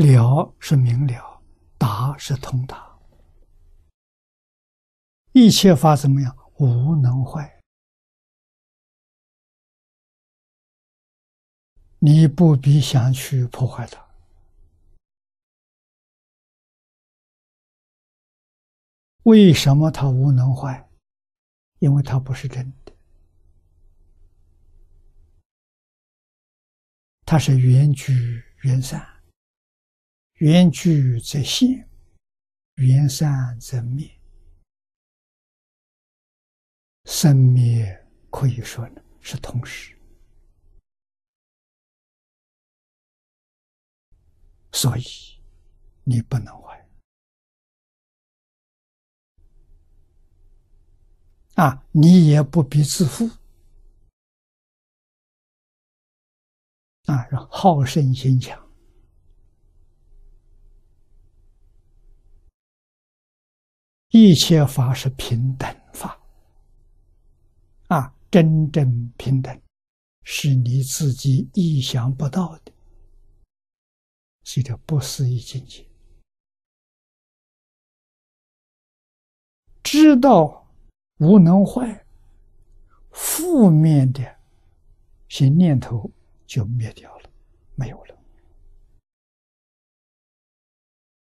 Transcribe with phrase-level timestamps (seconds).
[0.00, 1.42] 了是明了，
[1.76, 2.98] 达是通达。
[5.32, 6.34] 一切法怎么样？
[6.58, 7.60] 无能坏。
[11.98, 14.08] 你不必想去破坏它。
[19.24, 20.88] 为什么它无能坏？
[21.78, 22.92] 因为它不是真的，
[27.26, 29.19] 它是缘聚缘散，
[30.40, 31.86] 缘聚则现，
[32.76, 34.10] 缘散则灭，
[37.04, 39.94] 生灭可以说呢是同时，
[44.72, 45.02] 所以
[46.04, 46.88] 你不能坏。
[51.56, 53.28] 啊，你也不必自负
[57.04, 58.69] 啊，好胜心强。
[64.10, 66.20] 一切法是平等法
[67.88, 69.60] 啊，真正平等
[70.24, 72.72] 是你自己意想不到的，
[74.44, 75.86] 是叫不思议境界，
[79.82, 80.58] 知道。
[81.18, 82.06] 无能坏，
[83.10, 84.38] 负面的
[85.28, 86.10] 些念头
[86.46, 87.30] 就灭掉了，
[87.74, 88.16] 没有了。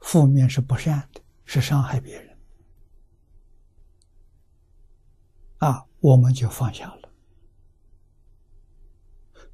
[0.00, 2.35] 负面是不善的，是伤害别人，
[5.58, 7.10] 啊，我们就放下了。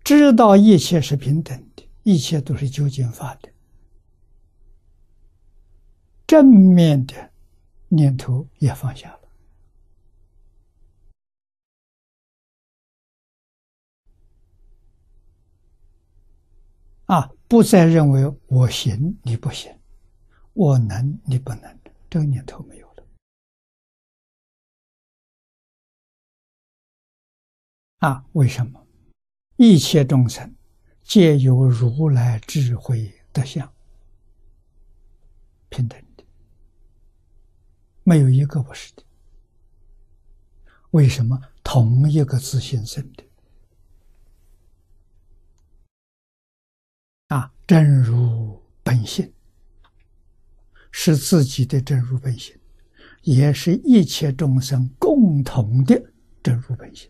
[0.04, 3.48] 知道一切是平等的，一切都是究竟法的，
[6.26, 7.30] 正面的
[7.88, 9.18] 念头也放下了。
[17.06, 17.30] 啊！
[17.46, 19.70] 不再认为我行你不行，
[20.54, 21.78] 我能你不能，
[22.08, 22.91] 这个念头没有
[28.02, 28.24] 啊！
[28.32, 28.84] 为什么？
[29.56, 30.52] 一切众生
[31.04, 33.72] 皆有如来智慧德相，
[35.68, 36.24] 平等的，
[38.02, 39.04] 没有一个不是的。
[40.90, 41.40] 为什么？
[41.62, 43.24] 同一个自信生的。
[47.28, 49.32] 啊，真如本性
[50.90, 52.58] 是自己的真如本性，
[53.22, 57.08] 也是一切众生共同的真如本性。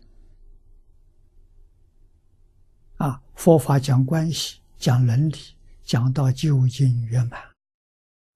[3.03, 5.35] 啊，佛法讲关系，讲伦理，
[5.83, 7.37] 讲到究竟圆满，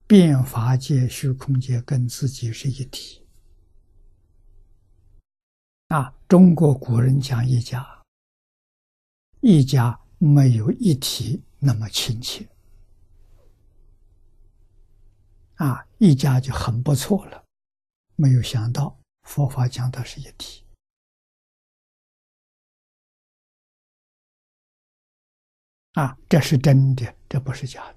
[0.06, 3.26] 变法界、虚空界跟自己是一体。
[5.88, 8.04] 啊，中国古人讲一家，
[9.40, 11.42] 一家没有一体。
[11.60, 12.48] 那么亲切
[15.56, 17.44] 啊，一家就很不错了。
[18.16, 20.62] 没有想到佛法讲的是一体
[25.98, 27.82] 啊，这是真的，这不是假